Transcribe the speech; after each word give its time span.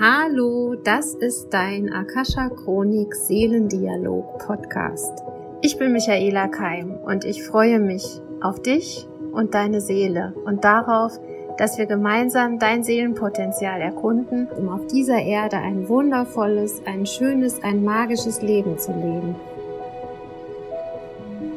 Hallo, 0.00 0.74
das 0.74 1.14
ist 1.14 1.50
dein 1.50 1.92
Akasha 1.92 2.48
Chronik 2.48 3.14
Seelendialog 3.14 4.38
Podcast. 4.38 5.22
Ich 5.62 5.78
bin 5.78 5.92
Michaela 5.92 6.48
Keim 6.48 6.94
und 7.04 7.24
ich 7.24 7.44
freue 7.44 7.78
mich 7.78 8.20
auf 8.40 8.60
dich 8.60 9.06
und 9.32 9.54
deine 9.54 9.80
Seele 9.80 10.34
und 10.44 10.64
darauf, 10.64 11.12
dass 11.56 11.78
wir 11.78 11.86
gemeinsam 11.86 12.58
dein 12.58 12.82
Seelenpotenzial 12.82 13.80
erkunden, 13.80 14.48
um 14.48 14.68
auf 14.70 14.88
dieser 14.88 15.22
Erde 15.22 15.58
ein 15.58 15.88
wundervolles, 15.88 16.82
ein 16.84 17.06
schönes, 17.06 17.62
ein 17.62 17.84
magisches 17.84 18.42
Leben 18.42 18.76
zu 18.76 18.90
leben. 18.90 19.36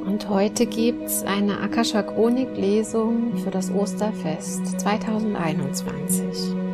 Und 0.05 0.29
heute 0.29 0.67
gibt's 0.67 1.23
eine 1.23 1.59
Akasha 1.61 2.03
Chronik 2.03 2.55
Lesung 2.57 3.37
für 3.37 3.49
das 3.49 3.71
Osterfest 3.71 4.79
2021. 4.79 6.72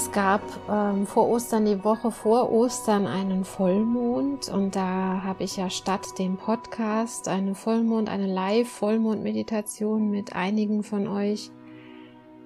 Es 0.00 0.10
gab 0.12 0.40
ähm, 0.70 1.06
vor 1.06 1.28
Ostern, 1.28 1.66
die 1.66 1.84
Woche 1.84 2.10
vor 2.10 2.50
Ostern, 2.50 3.06
einen 3.06 3.44
Vollmond 3.44 4.48
und 4.48 4.74
da 4.74 5.22
habe 5.22 5.44
ich 5.44 5.58
ja 5.58 5.68
statt 5.68 6.18
dem 6.18 6.38
Podcast 6.38 7.28
eine 7.28 7.54
Vollmond, 7.54 8.08
eine 8.08 8.26
Live-Vollmond-Meditation 8.26 10.10
mit 10.10 10.34
einigen 10.34 10.84
von 10.84 11.06
euch 11.06 11.50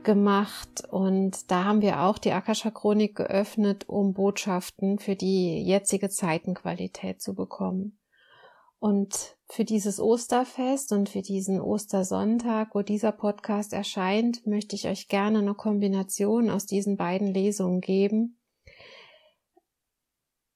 gemacht 0.02 0.82
und 0.90 1.48
da 1.48 1.62
haben 1.62 1.80
wir 1.80 2.00
auch 2.00 2.18
die 2.18 2.32
Akasha 2.32 2.72
Chronik 2.72 3.14
geöffnet, 3.14 3.88
um 3.88 4.14
Botschaften 4.14 4.98
für 4.98 5.14
die 5.14 5.64
jetzige 5.64 6.08
Zeitenqualität 6.08 7.22
zu 7.22 7.36
bekommen. 7.36 7.96
Und 8.84 9.38
für 9.48 9.64
dieses 9.64 9.98
Osterfest 9.98 10.92
und 10.92 11.08
für 11.08 11.22
diesen 11.22 11.58
Ostersonntag, 11.58 12.74
wo 12.74 12.82
dieser 12.82 13.12
Podcast 13.12 13.72
erscheint, 13.72 14.46
möchte 14.46 14.76
ich 14.76 14.86
euch 14.86 15.08
gerne 15.08 15.38
eine 15.38 15.54
Kombination 15.54 16.50
aus 16.50 16.66
diesen 16.66 16.98
beiden 16.98 17.28
Lesungen 17.32 17.80
geben. 17.80 18.38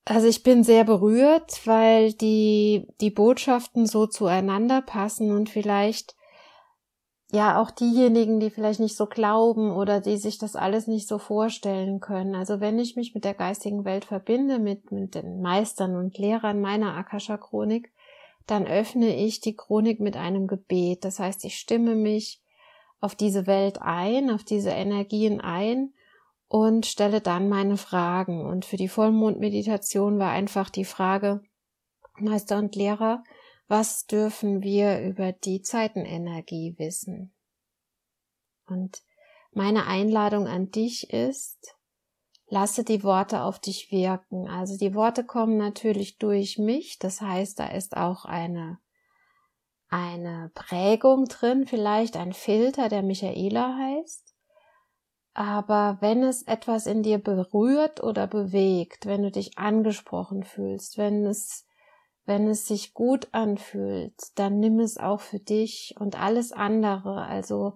Also 0.04 0.26
ich 0.26 0.42
bin 0.42 0.62
sehr 0.62 0.84
berührt, 0.84 1.66
weil 1.66 2.12
die, 2.12 2.86
die 3.00 3.10
Botschaften 3.10 3.86
so 3.86 4.06
zueinander 4.06 4.82
passen 4.82 5.32
und 5.32 5.48
vielleicht 5.48 6.14
ja 7.32 7.62
auch 7.62 7.70
diejenigen, 7.70 8.40
die 8.40 8.50
vielleicht 8.50 8.80
nicht 8.80 8.98
so 8.98 9.06
glauben 9.06 9.70
oder 9.70 10.02
die 10.02 10.18
sich 10.18 10.36
das 10.36 10.54
alles 10.54 10.86
nicht 10.86 11.08
so 11.08 11.16
vorstellen 11.16 12.00
können. 12.00 12.34
Also 12.34 12.60
wenn 12.60 12.78
ich 12.78 12.94
mich 12.94 13.14
mit 13.14 13.24
der 13.24 13.32
geistigen 13.32 13.86
Welt 13.86 14.04
verbinde, 14.04 14.58
mit, 14.58 14.92
mit 14.92 15.14
den 15.14 15.40
Meistern 15.40 15.96
und 15.96 16.18
Lehrern 16.18 16.60
meiner 16.60 16.94
Akasha 16.94 17.38
Chronik, 17.38 17.90
dann 18.48 18.66
öffne 18.66 19.14
ich 19.14 19.40
die 19.40 19.54
Chronik 19.54 20.00
mit 20.00 20.16
einem 20.16 20.46
Gebet. 20.46 21.04
Das 21.04 21.18
heißt, 21.18 21.44
ich 21.44 21.58
stimme 21.58 21.94
mich 21.94 22.42
auf 23.00 23.14
diese 23.14 23.46
Welt 23.46 23.80
ein, 23.80 24.30
auf 24.30 24.42
diese 24.42 24.70
Energien 24.70 25.40
ein 25.40 25.92
und 26.48 26.86
stelle 26.86 27.20
dann 27.20 27.48
meine 27.48 27.76
Fragen. 27.76 28.46
Und 28.46 28.64
für 28.64 28.78
die 28.78 28.88
Vollmondmeditation 28.88 30.18
war 30.18 30.30
einfach 30.30 30.70
die 30.70 30.86
Frage, 30.86 31.42
Meister 32.18 32.58
und 32.58 32.74
Lehrer, 32.74 33.22
was 33.68 34.06
dürfen 34.06 34.62
wir 34.62 35.00
über 35.02 35.32
die 35.32 35.60
Zeitenenergie 35.60 36.74
wissen? 36.78 37.34
Und 38.66 39.02
meine 39.52 39.86
Einladung 39.86 40.46
an 40.46 40.70
dich 40.70 41.12
ist, 41.12 41.76
lasse 42.48 42.84
die 42.84 43.04
Worte 43.04 43.42
auf 43.42 43.58
dich 43.58 43.90
wirken. 43.92 44.48
Also 44.48 44.76
die 44.76 44.94
Worte 44.94 45.24
kommen 45.24 45.56
natürlich 45.56 46.18
durch 46.18 46.58
mich, 46.58 46.98
das 46.98 47.20
heißt, 47.20 47.58
da 47.58 47.66
ist 47.68 47.96
auch 47.96 48.24
eine 48.24 48.78
eine 49.90 50.50
Prägung 50.54 51.24
drin, 51.24 51.66
vielleicht 51.66 52.16
ein 52.16 52.34
Filter, 52.34 52.90
der 52.90 53.02
Michaela 53.02 53.74
heißt. 53.74 54.34
Aber 55.32 55.98
wenn 56.00 56.22
es 56.22 56.42
etwas 56.42 56.86
in 56.86 57.02
dir 57.02 57.18
berührt 57.18 58.02
oder 58.02 58.26
bewegt, 58.26 59.06
wenn 59.06 59.22
du 59.22 59.30
dich 59.30 59.56
angesprochen 59.56 60.42
fühlst, 60.42 60.98
wenn 60.98 61.24
es 61.26 61.64
wenn 62.26 62.46
es 62.46 62.66
sich 62.66 62.92
gut 62.92 63.28
anfühlt, 63.32 64.12
dann 64.34 64.60
nimm 64.60 64.80
es 64.80 64.98
auch 64.98 65.20
für 65.20 65.38
dich 65.38 65.94
und 65.98 66.20
alles 66.20 66.52
andere, 66.52 67.22
also 67.22 67.72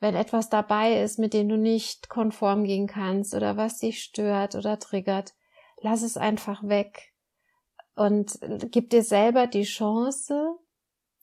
wenn 0.00 0.14
etwas 0.14 0.48
dabei 0.48 1.02
ist, 1.02 1.18
mit 1.18 1.34
dem 1.34 1.48
du 1.48 1.56
nicht 1.56 2.08
konform 2.08 2.64
gehen 2.64 2.86
kannst 2.86 3.34
oder 3.34 3.56
was 3.56 3.78
dich 3.78 4.02
stört 4.02 4.54
oder 4.54 4.78
triggert, 4.78 5.34
lass 5.80 6.02
es 6.02 6.16
einfach 6.16 6.62
weg 6.62 7.14
und 7.94 8.38
gib 8.70 8.90
dir 8.90 9.02
selber 9.02 9.48
die 9.48 9.64
Chance, 9.64 10.56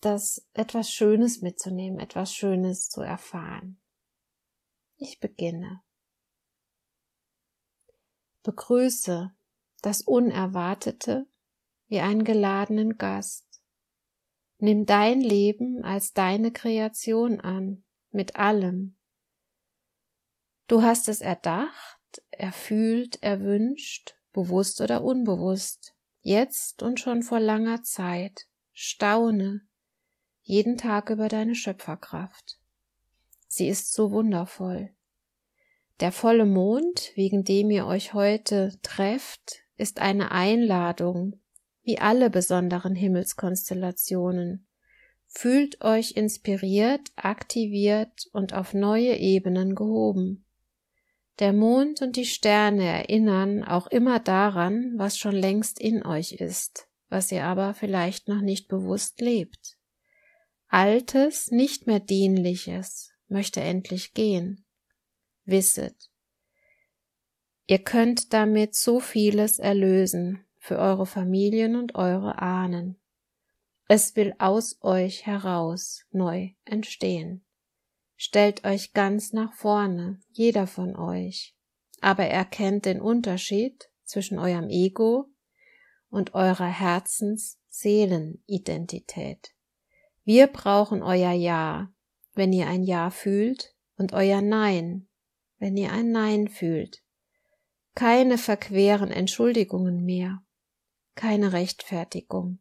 das 0.02 0.46
etwas 0.54 0.92
Schönes 0.92 1.42
mitzunehmen, 1.42 2.00
etwas 2.00 2.34
Schönes 2.34 2.90
zu 2.90 3.02
erfahren. 3.02 3.80
Ich 4.98 5.20
beginne. 5.20 5.82
Begrüße 8.44 9.34
das 9.82 10.02
Unerwartete 10.02 11.28
wie 11.88 12.02
einen 12.02 12.26
geladenen 12.26 12.98
Gast. 12.98 13.46
Nimm 14.58 14.86
dein 14.86 15.22
Leben 15.22 15.84
als 15.84 16.14
deine 16.14 16.52
Kreation 16.52 17.40
an 17.40 17.85
mit 18.16 18.36
allem. 18.36 18.96
Du 20.68 20.82
hast 20.82 21.08
es 21.08 21.22
erdacht, 21.22 22.24
erfühlt, 22.32 23.22
erwünscht, 23.22 24.16
bewusst 24.34 24.82
oder 24.82 25.04
unbewusst, 25.04 25.94
jetzt 26.22 26.82
und 26.82 27.00
schon 27.00 27.22
vor 27.22 27.40
langer 27.40 27.84
Zeit. 27.84 28.48
Staune 28.74 29.62
jeden 30.42 30.78
Tag 30.78 31.10
über 31.10 31.28
deine 31.28 31.56
Schöpferkraft. 31.56 32.60
Sie 33.48 33.68
ist 33.68 33.94
so 33.94 34.12
wundervoll. 34.12 34.94
Der 36.00 36.12
volle 36.12 36.46
Mond, 36.46 37.12
wegen 37.16 37.44
dem 37.44 37.72
ihr 37.72 37.88
euch 37.88 38.14
heute 38.14 38.78
trefft, 38.84 39.64
ist 39.78 40.00
eine 40.00 40.32
Einladung, 40.32 41.42
wie 41.84 42.00
alle 42.00 42.30
besonderen 42.30 42.96
Himmelskonstellationen, 42.96 44.68
Fühlt 45.28 45.82
euch 45.84 46.12
inspiriert, 46.12 47.12
aktiviert 47.16 48.28
und 48.32 48.54
auf 48.54 48.74
neue 48.74 49.18
Ebenen 49.18 49.76
gehoben. 49.76 50.46
Der 51.40 51.52
Mond 51.52 52.02
und 52.02 52.16
die 52.16 52.26
Sterne 52.26 52.86
erinnern 52.86 53.64
auch 53.64 53.88
immer 53.88 54.20
daran, 54.20 54.94
was 54.96 55.18
schon 55.18 55.36
längst 55.36 55.82
in 55.82 56.06
euch 56.06 56.34
ist, 56.34 56.88
was 57.10 57.32
ihr 57.32 57.44
aber 57.44 57.74
vielleicht 57.74 58.30
noch 58.30 58.40
nicht 58.40 58.70
bewusst 58.70 59.20
lebt. 59.20 59.78
Altes, 60.68 61.52
nicht 61.52 61.88
mehr 61.88 62.00
dienliches 62.00 63.12
möchte 63.28 63.60
endlich 63.60 64.14
gehen. 64.14 64.66
Wisset, 65.44 66.10
ihr 67.68 67.80
könnt 67.80 68.34
damit 68.34 68.76
so 68.76 69.00
vieles 69.00 69.60
erlösen 69.60 70.46
für 70.58 70.80
eure 70.80 71.06
Familien 71.06 71.76
und 71.76 71.96
eure 71.96 72.40
Ahnen. 72.40 72.98
Es 73.88 74.16
will 74.16 74.34
aus 74.40 74.78
euch 74.82 75.26
heraus 75.26 76.06
neu 76.12 76.52
entstehen. 76.66 77.44
Stellt 78.16 78.64
euch 78.66 78.94
ganz 78.94 79.34
nach 79.34 79.54
vorne, 79.54 80.22
jeder 80.32 80.68
von 80.68 80.96
euch, 80.96 81.58
aber 82.02 82.26
erkennt 82.26 82.86
den 82.86 83.02
Unterschied 83.02 83.90
zwischen 84.04 84.38
eurem 84.40 84.70
Ego 84.70 85.30
und 86.10 86.34
eurer 86.34 86.68
Herzens-Seelenidentität. 86.68 89.54
Wir 90.24 90.48
brauchen 90.48 91.04
euer 91.04 91.34
Ja, 91.34 91.92
wenn 92.34 92.54
ihr 92.54 92.68
ein 92.68 92.84
Ja 92.84 93.12
fühlt, 93.12 93.76
und 93.98 94.14
euer 94.14 94.42
Nein, 94.42 95.08
wenn 95.58 95.78
ihr 95.78 95.92
ein 95.92 96.12
Nein 96.12 96.48
fühlt. 96.48 97.04
Keine 97.94 98.38
verqueren 98.38 99.12
Entschuldigungen 99.12 100.04
mehr, 100.04 100.44
keine 101.16 101.54
Rechtfertigung. 101.54 102.60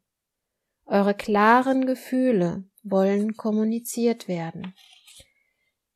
Eure 0.87 1.15
klaren 1.15 1.87
Gefühle 1.87 2.65
wollen 2.83 3.37
kommuniziert 3.37 4.29
werden. 4.29 4.75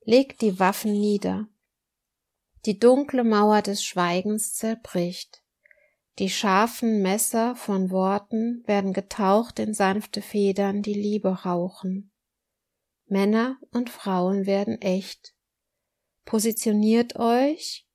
Legt 0.04 0.40
die 0.40 0.58
Waffen 0.58 0.92
nieder. 0.92 1.46
Die 2.64 2.78
dunkle 2.78 3.24
Mauer 3.24 3.62
des 3.62 3.84
Schweigens 3.84 4.54
zerbricht. 4.54 5.42
Die 6.18 6.30
scharfen 6.30 7.02
Messer 7.02 7.54
von 7.54 7.90
Worten 7.90 8.64
werden 8.66 8.92
getaucht 8.92 9.58
in 9.58 9.74
sanfte 9.74 10.22
Federn, 10.22 10.82
die 10.82 10.94
Liebe 10.94 11.28
rauchen. 11.44 12.10
Männer 13.06 13.58
und 13.70 13.90
Frauen 13.90 14.46
werden 14.46 14.80
echt. 14.80 15.34
Positioniert 16.24 17.16
euch 17.16 17.86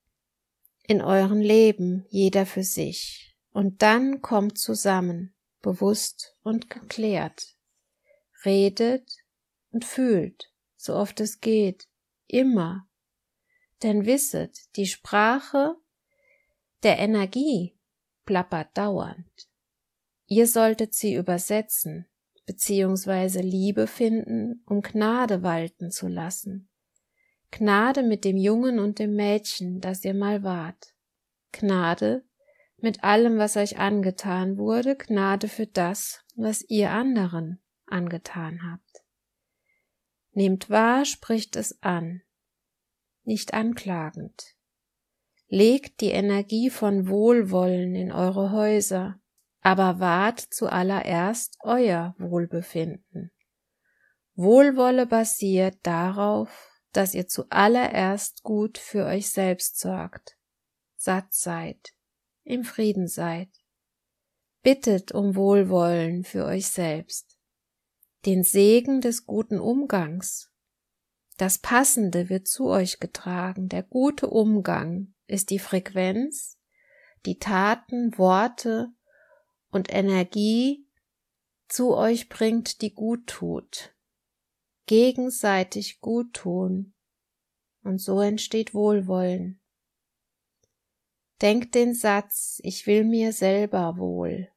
in 0.88 1.01
euren 1.01 1.42
Leben, 1.42 2.06
jeder 2.10 2.45
für 2.45 2.63
sich. 2.63 3.36
Und 3.51 3.81
dann 3.81 4.22
kommt 4.22 4.57
zusammen, 4.57 5.32
bewusst 5.63 6.38
und 6.44 6.69
geklärt. 6.69 7.56
Redet 8.45 9.10
und 9.71 9.86
fühlt, 9.86 10.51
so 10.75 10.95
oft 10.95 11.19
es 11.19 11.42
geht, 11.42 11.88
immer. 12.27 12.88
Denn 13.81 14.06
wisset, 14.06 14.75
die 14.75 14.86
Sprache 14.86 15.75
der 16.83 17.00
Energie 17.00 17.75
plappert 18.25 18.77
dauernd. 18.77 19.50
Ihr 20.27 20.48
solltet 20.48 20.94
sie 20.94 21.15
übersetzen, 21.15 22.06
beziehungsweise 22.45 23.39
Liebe 23.39 23.88
finden, 23.88 24.63
um 24.66 24.81
Gnade 24.81 25.44
walten 25.44 25.89
zu 25.89 26.07
lassen. 26.07 26.69
Gnade 27.51 28.04
mit 28.04 28.25
dem 28.25 28.38
Jungen 28.38 28.80
und 28.80 29.00
dem 29.00 29.16
Mädchen, 29.16 29.80
das 29.80 30.04
ihr 30.04 30.13
mal 30.13 30.44
wart. 30.44 30.94
Gnade 31.51 32.25
mit 32.83 33.01
allem, 33.01 33.38
was 33.38 33.56
euch 33.56 33.80
angetan 33.80 34.57
wurde, 34.57 34.97
Gnade 34.97 35.47
für 35.47 35.65
das, 35.65 36.19
was 36.35 36.65
ihr 36.68 36.91
anderen 36.91 37.63
angetan 37.85 38.59
habt. 38.69 39.06
Nehmt 40.33 40.69
wahr, 40.69 41.06
spricht 41.06 41.56
es 41.56 41.81
an, 41.81 42.24
nicht 43.24 43.53
anklagend. 43.53 44.57
Legt 45.47 46.01
die 46.01 46.09
Energie 46.09 46.69
von 46.69 47.07
Wohlwollen 47.07 47.95
in 47.95 48.12
eure 48.12 48.51
Häuser, 48.51 49.18
aber 49.62 50.01
wahrt 50.01 50.41
zuallererst 50.41 51.59
euer 51.62 52.15
Wohlbefinden. 52.18 53.31
Wohlwolle 54.35 55.06
basiert 55.06 55.77
darauf, 55.83 56.69
dass 56.91 57.13
ihr 57.13 57.27
zuallererst 57.27 58.44
gut 58.44 58.77
für 58.77 59.06
euch 59.06 59.30
selbst 59.30 59.80
sorgt, 59.80 60.38
satt 60.97 61.33
seid, 61.33 61.93
im 62.44 62.63
Frieden 62.63 63.07
seid. 63.07 63.50
Bittet 64.62 65.12
um 65.12 65.36
Wohlwollen 65.36 66.24
für 66.24 66.45
euch 66.45 66.68
selbst, 66.68 67.38
den 68.25 68.44
Segen 68.44 69.01
des 69.01 69.25
guten 69.25 69.60
Umgangs. 69.60 70.51
Das 71.38 71.57
Passende 71.57 72.30
wird 72.30 72.48
zu 72.48 72.68
euch 72.68 73.00
getragen, 73.00 73.68
der 73.68 73.84
gute 73.84 74.30
Umgang 74.30 75.13
ist 75.28 75.50
die 75.50 75.60
Frequenz, 75.60 76.60
die 77.25 77.40
Taten, 77.40 78.18
Worte 78.18 78.90
und 79.69 79.92
Energie 79.92 80.88
zu 81.68 81.95
euch 81.95 82.30
bringt, 82.30 82.81
die 82.81 82.94
gut 82.94 83.28
tut. 83.28 83.95
Gegenseitig 84.86 86.01
gut 86.01 86.34
tun. 86.34 86.94
Und 87.84 88.00
so 88.00 88.22
entsteht 88.22 88.74
Wohlwollen. 88.74 89.62
Denkt 91.44 91.75
den 91.75 91.94
Satz, 91.94 92.60
ich 92.63 92.88
will 92.88 93.04
mir 93.04 93.34
selber 93.34 93.98
wohl. 93.98 94.50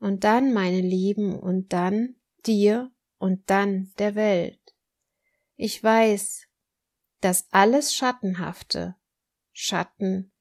Und 0.00 0.24
dann, 0.24 0.52
meine 0.52 0.80
Lieben, 0.80 1.38
und 1.38 1.72
dann 1.72 2.16
dir 2.46 2.90
und 3.18 3.50
dann 3.50 3.92
der 3.98 4.14
Welt. 4.14 4.74
Ich 5.56 5.84
weiß, 5.84 6.48
dass 7.20 7.52
alles 7.52 7.94
Schattenhafte, 7.94 8.96
Schatten 9.52 10.32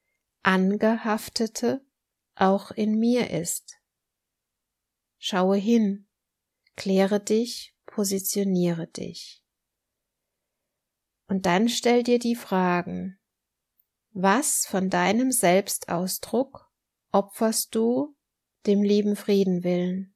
angehaftete 0.43 1.85
auch 2.35 2.71
in 2.71 2.97
mir 2.97 3.31
ist. 3.31 3.81
Schaue 5.17 5.57
hin, 5.57 6.07
kläre 6.77 7.19
dich, 7.19 7.75
positioniere 7.85 8.87
dich. 8.87 9.43
Und 11.27 11.45
dann 11.45 11.67
stell 11.67 12.03
dir 12.03 12.19
die 12.19 12.35
Fragen, 12.35 13.19
was 14.19 14.65
von 14.65 14.89
deinem 14.89 15.31
Selbstausdruck 15.31 16.71
opferst 17.11 17.75
du 17.75 18.15
dem 18.65 18.81
lieben 18.81 19.15
Frieden 19.15 19.63
willen? 19.63 20.15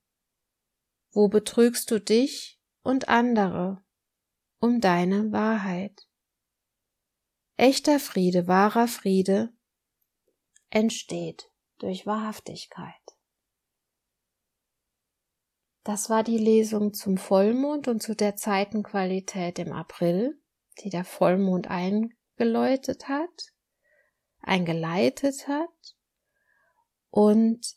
Wo 1.12 1.28
betrügst 1.28 1.92
du 1.92 2.02
dich 2.02 2.60
und 2.82 3.10
andere 3.10 3.84
um 4.60 4.82
deine 4.82 5.32
Wahrheit? 5.32 6.08
Echter 7.58 8.00
Friede, 8.00 8.48
wahrer 8.48 8.88
Friede 8.88 9.54
entsteht 10.72 11.52
durch 11.78 12.08
Wahrhaftigkeit. 12.08 12.96
Das 15.84 16.10
war 16.10 16.24
die 16.24 16.40
Lesung 16.40 16.96
zum 16.96 17.18
Vollmond 17.18 17.88
und 17.88 18.02
zu 18.02 18.16
der 18.16 18.36
Zeitenqualität 18.36 19.60
im 19.60 19.72
April, 19.74 20.42
die 20.80 20.90
der 20.90 21.06
Vollmond 21.06 21.68
eingeläutet 21.70 23.08
hat, 23.08 23.54
eingeleitet 24.42 25.48
hat. 25.48 25.96
Und 27.10 27.76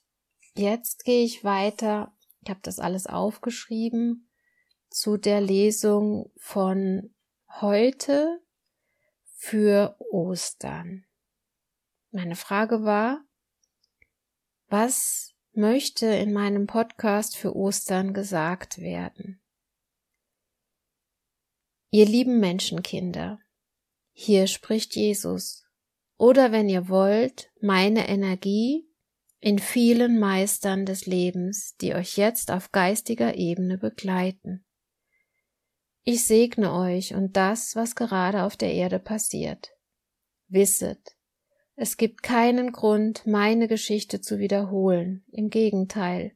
jetzt 0.54 1.04
gehe 1.04 1.24
ich 1.24 1.44
weiter, 1.44 2.16
ich 2.42 2.50
habe 2.50 2.60
das 2.62 2.78
alles 2.78 3.06
aufgeschrieben, 3.06 4.30
zu 4.90 5.16
der 5.16 5.40
Lesung 5.40 6.30
von 6.36 7.14
heute 7.60 8.40
für 9.34 9.96
Ostern. 10.10 11.04
Meine 12.10 12.36
Frage 12.36 12.84
war, 12.84 13.24
was 14.68 15.34
möchte 15.52 16.06
in 16.06 16.32
meinem 16.32 16.66
Podcast 16.66 17.36
für 17.36 17.56
Ostern 17.56 18.14
gesagt 18.14 18.78
werden? 18.78 19.42
Ihr 21.90 22.06
lieben 22.06 22.40
Menschenkinder, 22.40 23.40
hier 24.12 24.46
spricht 24.46 24.94
Jesus. 24.96 25.63
Oder 26.24 26.52
wenn 26.52 26.70
ihr 26.70 26.88
wollt, 26.88 27.50
meine 27.60 28.08
Energie 28.08 28.88
in 29.40 29.58
vielen 29.58 30.18
Meistern 30.18 30.86
des 30.86 31.04
Lebens, 31.04 31.76
die 31.82 31.94
euch 31.94 32.16
jetzt 32.16 32.50
auf 32.50 32.72
geistiger 32.72 33.34
Ebene 33.34 33.76
begleiten. 33.76 34.64
Ich 36.02 36.24
segne 36.24 36.72
euch 36.72 37.14
und 37.14 37.36
das, 37.36 37.76
was 37.76 37.94
gerade 37.94 38.44
auf 38.44 38.56
der 38.56 38.72
Erde 38.72 39.00
passiert. 39.00 39.76
Wisset, 40.48 41.14
es 41.76 41.98
gibt 41.98 42.22
keinen 42.22 42.72
Grund, 42.72 43.26
meine 43.26 43.68
Geschichte 43.68 44.22
zu 44.22 44.38
wiederholen. 44.38 45.26
Im 45.30 45.50
Gegenteil, 45.50 46.32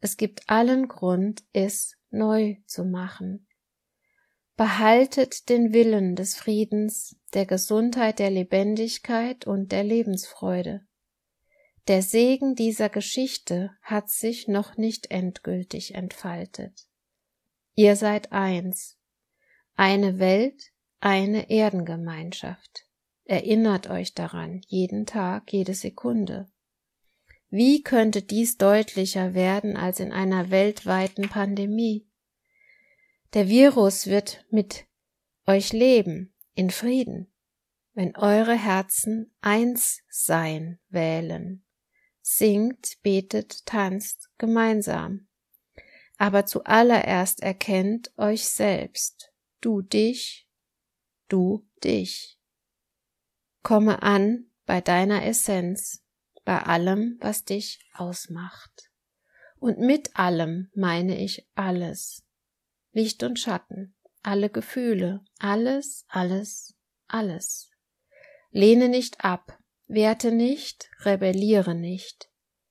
es 0.00 0.18
gibt 0.18 0.42
allen 0.50 0.88
Grund, 0.88 1.42
es 1.54 1.96
neu 2.10 2.56
zu 2.66 2.84
machen. 2.84 3.46
Behaltet 4.56 5.48
den 5.48 5.72
Willen 5.72 6.14
des 6.14 6.34
Friedens, 6.34 7.16
der 7.32 7.46
Gesundheit, 7.46 8.18
der 8.18 8.30
Lebendigkeit 8.30 9.46
und 9.46 9.72
der 9.72 9.82
Lebensfreude. 9.82 10.86
Der 11.88 12.02
Segen 12.02 12.54
dieser 12.54 12.88
Geschichte 12.88 13.70
hat 13.80 14.08
sich 14.08 14.46
noch 14.46 14.76
nicht 14.76 15.10
endgültig 15.10 15.94
entfaltet. 15.94 16.86
Ihr 17.74 17.96
seid 17.96 18.30
eins, 18.30 18.98
eine 19.74 20.18
Welt, 20.18 20.70
eine 21.00 21.50
Erdengemeinschaft. 21.50 22.86
Erinnert 23.24 23.88
euch 23.88 24.14
daran, 24.14 24.60
jeden 24.66 25.06
Tag, 25.06 25.52
jede 25.52 25.74
Sekunde. 25.74 26.50
Wie 27.48 27.82
könnte 27.82 28.22
dies 28.22 28.58
deutlicher 28.58 29.34
werden 29.34 29.76
als 29.76 30.00
in 30.00 30.12
einer 30.12 30.50
weltweiten 30.50 31.28
Pandemie? 31.28 32.06
Der 33.34 33.48
Virus 33.48 34.08
wird 34.08 34.44
mit 34.50 34.84
euch 35.46 35.72
leben, 35.72 36.34
in 36.54 36.68
Frieden, 36.68 37.32
wenn 37.94 38.14
eure 38.14 38.54
Herzen 38.54 39.34
eins 39.40 40.02
sein 40.10 40.78
wählen. 40.90 41.64
Singt, 42.20 42.98
betet, 43.02 43.64
tanzt 43.64 44.28
gemeinsam. 44.36 45.28
Aber 46.18 46.44
zuallererst 46.44 47.42
erkennt 47.42 48.12
euch 48.18 48.46
selbst, 48.46 49.32
du 49.62 49.80
dich, 49.80 50.46
du 51.28 51.66
dich. 51.82 52.38
Komme 53.62 54.02
an 54.02 54.50
bei 54.66 54.82
deiner 54.82 55.24
Essenz, 55.24 56.04
bei 56.44 56.58
allem, 56.58 57.16
was 57.20 57.46
dich 57.46 57.80
ausmacht. 57.94 58.90
Und 59.58 59.78
mit 59.78 60.16
allem 60.16 60.70
meine 60.74 61.18
ich 61.18 61.48
alles. 61.54 62.26
Licht 62.92 63.22
und 63.22 63.38
Schatten, 63.38 63.94
alle 64.22 64.50
Gefühle, 64.50 65.24
alles, 65.38 66.04
alles, 66.08 66.74
alles. 67.08 67.70
Lehne 68.50 68.88
nicht 68.88 69.24
ab, 69.24 69.58
werte 69.86 70.30
nicht, 70.30 70.90
rebelliere 71.00 71.74
nicht. 71.74 72.30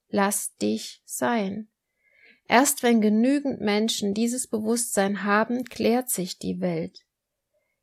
Lass 0.09 0.55
dich 0.57 1.01
sein. 1.05 1.69
Erst 2.47 2.83
wenn 2.83 3.01
genügend 3.01 3.61
Menschen 3.61 4.13
dieses 4.13 4.47
Bewusstsein 4.47 5.23
haben, 5.23 5.63
klärt 5.65 6.09
sich 6.09 6.37
die 6.37 6.59
Welt. 6.59 7.05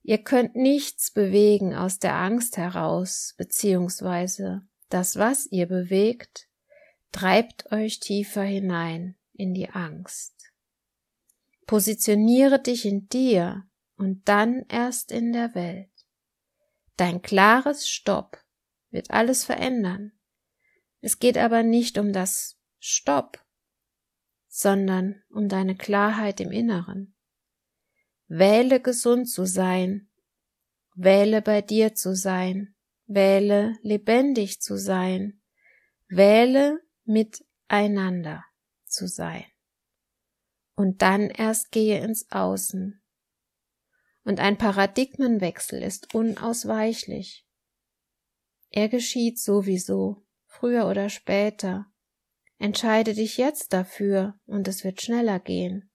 Ihr 0.03 0.19
könnt 0.19 0.55
nichts 0.55 1.11
bewegen 1.11 1.75
aus 1.75 1.99
der 1.99 2.15
Angst 2.15 2.57
heraus, 2.57 3.35
beziehungsweise 3.37 4.63
das, 4.89 5.17
was 5.17 5.47
ihr 5.51 5.67
bewegt, 5.67 6.49
treibt 7.13 7.73
euch 7.73 8.01
tiefer 8.01 8.43
hinein 8.43 9.17
in 9.33 9.55
die 9.55 9.71
Angst. 9.71 10.53
Positioniere 11.69 12.63
dich 12.63 12.87
in 12.87 13.11
dir 13.11 13.69
und 13.97 14.27
dann 14.27 14.65
erst 14.71 15.13
in 15.13 15.35
der 15.35 15.55
Welt. 15.55 15.93
Dein 16.97 17.21
klares 17.21 17.87
Stopp 17.87 18.43
wird 18.89 19.11
alles 19.11 19.45
verändern. 19.45 20.13
Es 21.03 21.19
geht 21.19 21.37
aber 21.37 21.63
nicht 21.63 21.99
um 21.99 22.15
das 22.15 22.59
Stopp, 22.79 23.45
sondern 24.47 25.23
um 25.29 25.51
deine 25.51 25.77
Klarheit 25.77 26.41
im 26.41 26.53
Inneren. 26.53 27.15
Wähle 28.29 28.81
gesund 28.81 29.29
zu 29.29 29.45
sein, 29.45 30.09
wähle 30.95 31.43
bei 31.43 31.61
dir 31.61 31.95
zu 31.95 32.17
sein, 32.17 32.77
wähle 33.07 33.77
lebendig 33.83 34.63
zu 34.63 34.79
sein, 34.79 35.43
wähle 36.09 36.81
miteinander 37.05 38.43
zu 38.87 39.07
sein. 39.07 39.45
Und 40.79 41.03
dann 41.03 41.29
erst 41.29 41.73
gehe 41.73 41.99
ins 41.99 42.31
Außen. 42.31 43.03
Und 44.23 44.39
ein 44.39 44.57
Paradigmenwechsel 44.57 45.83
ist 45.83 46.15
unausweichlich. 46.15 47.45
Er 48.71 48.89
geschieht 48.89 49.41
sowieso, 49.41 50.25
früher 50.47 50.87
oder 50.87 51.09
später. 51.09 51.87
Entscheide 52.59 53.15
dich 53.15 53.39
jetzt 53.39 53.73
dafür 53.73 54.39
und 54.47 54.69
es 54.69 54.85
wird 54.85 55.03
schneller 55.03 55.41
gehen. 55.41 55.91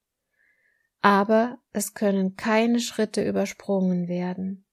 Aber 1.00 1.60
es 1.72 1.94
können 1.94 2.36
keine 2.36 2.82
Schritte 2.82 3.26
übersprungen 3.26 4.10
werden. 4.10 4.66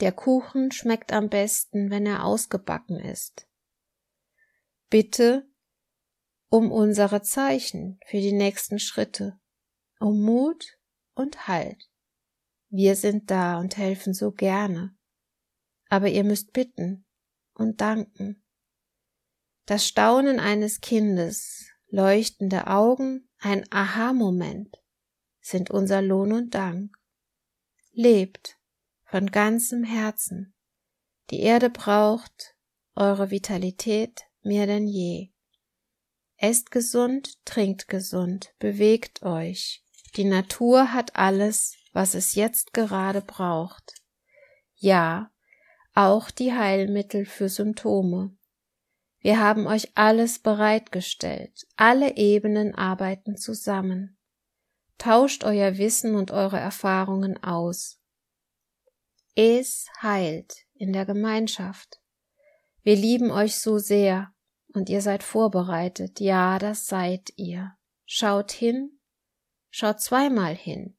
Der 0.00 0.12
Kuchen 0.12 0.72
schmeckt 0.72 1.14
am 1.14 1.30
besten, 1.30 1.90
wenn 1.90 2.04
er 2.04 2.26
ausgebacken 2.26 3.00
ist. 3.00 3.48
Bitte 4.90 5.49
um 6.50 6.72
unsere 6.72 7.22
Zeichen 7.22 7.98
für 8.06 8.20
die 8.20 8.32
nächsten 8.32 8.78
Schritte, 8.78 9.38
um 10.00 10.20
Mut 10.20 10.76
und 11.14 11.46
Halt. 11.46 11.88
Wir 12.68 12.96
sind 12.96 13.30
da 13.30 13.58
und 13.58 13.76
helfen 13.76 14.14
so 14.14 14.32
gerne. 14.32 14.96
Aber 15.88 16.08
ihr 16.08 16.24
müsst 16.24 16.52
bitten 16.52 17.06
und 17.54 17.80
danken. 17.80 18.44
Das 19.66 19.86
Staunen 19.86 20.40
eines 20.40 20.80
Kindes, 20.80 21.68
leuchtende 21.88 22.66
Augen, 22.66 23.28
ein 23.38 23.64
Aha-Moment 23.70 24.76
sind 25.40 25.70
unser 25.70 26.02
Lohn 26.02 26.32
und 26.32 26.54
Dank. 26.54 26.96
Lebt 27.92 28.58
von 29.04 29.30
ganzem 29.30 29.84
Herzen. 29.84 30.54
Die 31.30 31.40
Erde 31.40 31.70
braucht 31.70 32.56
eure 32.94 33.30
Vitalität 33.30 34.22
mehr 34.42 34.66
denn 34.66 34.86
je. 34.86 35.30
Esst 36.42 36.70
gesund, 36.70 37.44
trinkt 37.44 37.88
gesund, 37.88 38.54
bewegt 38.58 39.22
euch. 39.22 39.84
Die 40.16 40.24
Natur 40.24 40.94
hat 40.94 41.14
alles, 41.14 41.76
was 41.92 42.14
es 42.14 42.34
jetzt 42.34 42.72
gerade 42.72 43.20
braucht. 43.20 43.92
Ja, 44.76 45.30
auch 45.94 46.30
die 46.30 46.54
Heilmittel 46.54 47.26
für 47.26 47.50
Symptome. 47.50 48.34
Wir 49.18 49.38
haben 49.38 49.66
euch 49.66 49.94
alles 49.98 50.38
bereitgestellt. 50.38 51.66
Alle 51.76 52.16
Ebenen 52.16 52.74
arbeiten 52.74 53.36
zusammen. 53.36 54.16
Tauscht 54.96 55.44
euer 55.44 55.76
Wissen 55.76 56.14
und 56.14 56.30
eure 56.30 56.58
Erfahrungen 56.58 57.42
aus. 57.44 58.00
Es 59.34 59.88
heilt 60.00 60.54
in 60.72 60.94
der 60.94 61.04
Gemeinschaft. 61.04 62.00
Wir 62.82 62.96
lieben 62.96 63.30
euch 63.30 63.58
so 63.58 63.76
sehr 63.76 64.32
und 64.74 64.88
ihr 64.88 65.02
seid 65.02 65.22
vorbereitet. 65.22 66.20
Ja, 66.20 66.58
das 66.58 66.86
seid 66.86 67.32
ihr. 67.36 67.76
Schaut 68.06 68.52
hin, 68.52 68.98
schaut 69.70 70.00
zweimal 70.00 70.54
hin. 70.54 70.96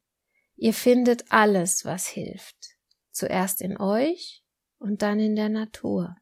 Ihr 0.55 0.73
findet 0.73 1.31
alles, 1.31 1.85
was 1.85 2.07
hilft. 2.07 2.77
Zuerst 3.11 3.61
in 3.61 3.77
euch 3.77 4.43
und 4.77 5.01
dann 5.01 5.19
in 5.19 5.35
der 5.35 5.49
Natur. 5.49 6.15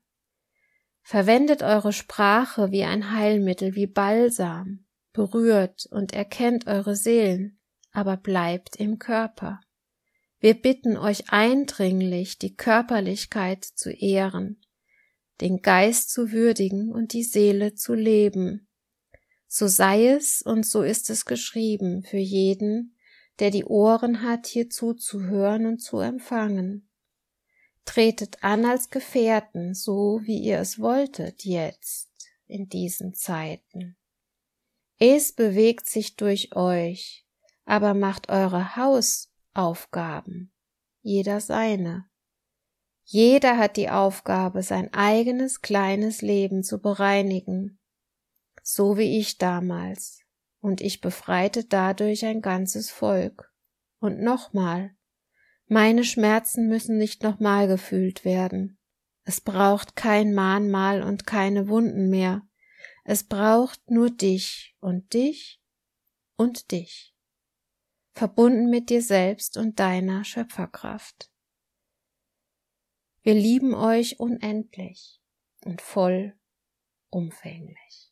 Verwendet 1.02 1.64
eure 1.64 1.94
Sprache 1.94 2.72
wie 2.72 2.84
ein 2.84 3.12
Heilmittel, 3.12 3.76
wie 3.76 3.88
Balsam, 3.88 4.86
berührt 5.12 5.88
und 5.92 6.14
erkennt 6.14 6.68
eure 6.68 6.96
Seelen, 6.96 7.60
aber 7.92 8.18
bleibt 8.18 8.76
im 8.76 9.00
Körper. 9.00 9.60
Wir 10.40 10.54
bitten 10.54 10.98
euch 10.98 11.32
eindringlich, 11.32 12.38
die 12.38 12.56
Körperlichkeit 12.56 13.66
zu 13.66 13.92
ehren, 13.92 14.62
den 15.42 15.62
Geist 15.62 16.12
zu 16.12 16.32
würdigen 16.32 16.92
und 16.92 17.14
die 17.14 17.24
Seele 17.24 17.76
zu 17.76 17.94
leben. 17.94 18.68
So 19.48 19.68
sei 19.68 20.08
es 20.08 20.42
und 20.42 20.66
so 20.66 20.84
ist 20.84 21.10
es 21.10 21.26
geschrieben 21.26 22.04
für 22.04 22.18
jeden, 22.18 22.96
der 23.40 23.52
die 23.52 23.66
Ohren 23.66 24.22
hat, 24.22 24.48
hier 24.48 24.70
zuzuhören 24.70 25.66
und 25.66 25.80
zu 25.80 26.00
empfangen. 26.00 26.90
Tretet 27.86 28.44
an 28.44 28.66
als 28.66 28.90
Gefährten, 28.90 29.74
so 29.74 30.22
wie 30.24 30.40
ihr 30.40 30.60
es 30.60 30.80
wolltet 30.80 31.46
jetzt 31.46 32.10
in 32.46 32.68
diesen 32.68 33.14
Zeiten. 33.14 33.98
Es 35.00 35.32
bewegt 35.32 35.90
sich 35.90 36.18
durch 36.18 36.56
euch, 36.56 37.26
aber 37.66 37.94
macht 37.94 38.30
eure 38.30 38.76
Hausaufgaben, 38.76 40.52
jeder 41.02 41.40
seine. 41.40 42.10
Jeder 43.12 43.58
hat 43.58 43.76
die 43.76 43.90
Aufgabe, 43.90 44.62
sein 44.62 44.94
eigenes 44.94 45.62
kleines 45.62 46.22
Leben 46.22 46.62
zu 46.62 46.80
bereinigen, 46.80 47.80
so 48.62 48.98
wie 48.98 49.18
ich 49.18 49.40
damals, 49.40 50.22
und 50.60 50.80
ich 50.80 51.02
befreite 51.02 51.66
dadurch 51.66 52.24
ein 52.26 52.40
ganzes 52.40 52.92
Volk. 52.92 53.52
Und 54.00 54.22
nochmal, 54.22 54.92
meine 55.66 56.04
Schmerzen 56.04 56.68
müssen 56.68 57.00
nicht 57.00 57.24
nochmal 57.24 57.68
gefühlt 57.68 58.26
werden. 58.26 58.78
Es 59.24 59.42
braucht 59.42 59.96
kein 59.96 60.36
Mahnmal 60.36 61.02
und 61.02 61.26
keine 61.26 61.68
Wunden 61.68 62.12
mehr. 62.12 62.44
Es 63.06 63.24
braucht 63.24 63.90
nur 63.90 64.12
dich 64.12 64.78
und 64.82 65.14
dich 65.16 65.60
und 66.36 66.70
dich, 66.70 67.16
verbunden 68.14 68.70
mit 68.70 68.92
dir 68.92 69.02
selbst 69.02 69.58
und 69.58 69.80
deiner 69.80 70.24
Schöpferkraft. 70.24 71.32
Wir 73.30 73.36
lieben 73.36 73.76
euch 73.76 74.20
unendlich 74.20 75.22
und 75.64 75.84
voll 75.84 76.34
umfänglich. 77.12 78.12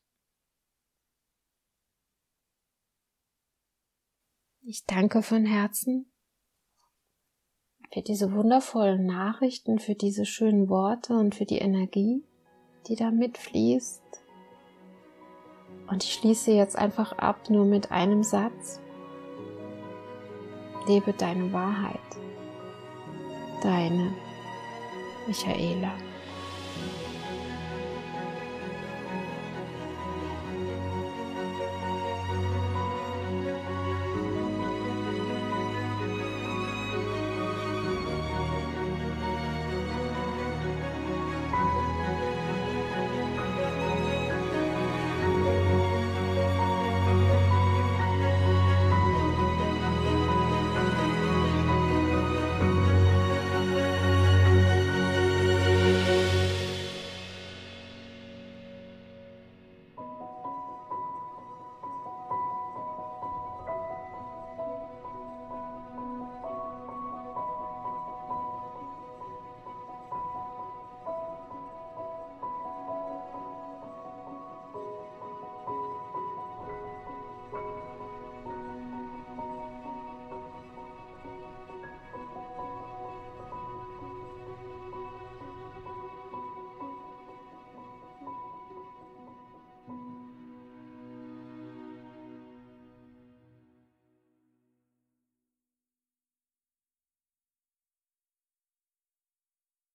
Ich 4.61 4.85
danke 4.85 5.23
von 5.23 5.43
Herzen 5.43 6.13
für 7.91 8.03
diese 8.03 8.31
wundervollen 8.31 9.07
Nachrichten, 9.07 9.79
für 9.79 9.95
diese 9.95 10.23
schönen 10.23 10.69
Worte 10.69 11.17
und 11.17 11.33
für 11.33 11.45
die 11.45 11.57
Energie, 11.57 12.23
die 12.85 12.95
da 12.95 13.09
mitfließt. 13.09 14.03
Und 15.87 16.03
ich 16.03 16.13
schließe 16.13 16.51
jetzt 16.51 16.75
einfach 16.75 17.13
ab 17.13 17.49
nur 17.49 17.65
mit 17.65 17.89
einem 17.89 18.21
Satz. 18.21 18.79
Lebe 20.87 21.11
deine 21.13 21.51
Wahrheit. 21.53 21.97
Deine 23.63 24.26
Michaela. 25.27 26.06